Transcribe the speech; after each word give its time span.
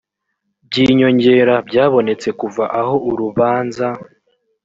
by 0.67 0.75
inyongera 0.85 1.55
byabonetse 1.67 2.27
kuva 2.39 2.63
aho 2.79 2.95
urubanza 3.09 3.87